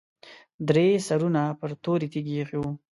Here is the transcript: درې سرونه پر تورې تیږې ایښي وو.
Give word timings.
درې 0.69 0.87
سرونه 1.07 1.41
پر 1.59 1.71
تورې 1.83 2.07
تیږې 2.13 2.33
ایښي 2.39 2.57
وو. 2.59 2.71